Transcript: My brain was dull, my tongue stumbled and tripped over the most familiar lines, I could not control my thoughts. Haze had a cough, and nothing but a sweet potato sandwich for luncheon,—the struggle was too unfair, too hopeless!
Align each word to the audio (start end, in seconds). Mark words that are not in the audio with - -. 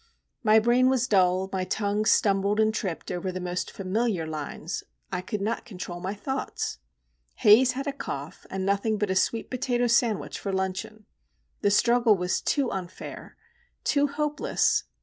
My 0.41 0.57
brain 0.57 0.89
was 0.89 1.07
dull, 1.07 1.47
my 1.53 1.63
tongue 1.63 2.05
stumbled 2.05 2.59
and 2.59 2.73
tripped 2.73 3.11
over 3.11 3.31
the 3.31 3.39
most 3.39 3.69
familiar 3.69 4.25
lines, 4.25 4.81
I 5.11 5.21
could 5.21 5.41
not 5.41 5.63
control 5.63 5.99
my 5.99 6.15
thoughts. 6.15 6.79
Haze 7.35 7.73
had 7.73 7.85
a 7.85 7.93
cough, 7.93 8.47
and 8.49 8.65
nothing 8.65 8.97
but 8.97 9.11
a 9.11 9.15
sweet 9.15 9.51
potato 9.51 9.85
sandwich 9.85 10.39
for 10.39 10.51
luncheon,—the 10.51 11.69
struggle 11.69 12.17
was 12.17 12.41
too 12.41 12.71
unfair, 12.71 13.37
too 13.83 14.07
hopeless! 14.07 14.85